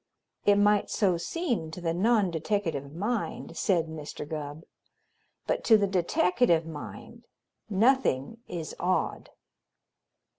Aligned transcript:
"It 0.45 0.55
might 0.55 0.89
so 0.89 1.15
seem 1.17 1.69
to 1.69 1.79
the 1.79 1.93
non 1.93 2.31
deteckative 2.31 2.91
mind," 2.91 3.55
said 3.55 3.85
Mr. 3.85 4.27
Gubb, 4.27 4.63
"but 5.45 5.63
to 5.65 5.77
the 5.77 5.85
deteckative 5.85 6.65
mind, 6.65 7.27
nothing 7.69 8.39
is 8.47 8.75
odd." 8.79 9.29